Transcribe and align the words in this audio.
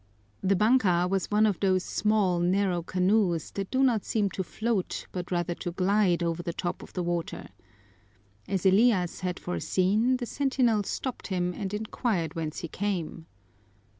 The 0.41 0.55
banka 0.55 1.07
was 1.07 1.29
one 1.29 1.45
of 1.45 1.59
those 1.59 1.83
small, 1.83 2.39
narrow 2.39 2.81
canoes 2.81 3.51
that 3.51 3.69
do 3.69 3.83
not 3.83 4.03
seem 4.03 4.31
to 4.31 4.43
float 4.43 5.05
but 5.11 5.29
rather 5.29 5.53
to 5.53 5.69
glide 5.71 6.23
over 6.23 6.41
the 6.41 6.51
top 6.53 6.81
of 6.81 6.93
the 6.93 7.03
water. 7.03 7.49
As 8.47 8.65
Elias 8.65 9.19
had 9.19 9.39
foreseen, 9.39 10.17
the 10.17 10.25
sentinel 10.25 10.81
stopped 10.81 11.27
him 11.27 11.53
and 11.53 11.71
inquired 11.71 12.33
whence 12.33 12.61
he 12.61 12.67
came. 12.67 13.27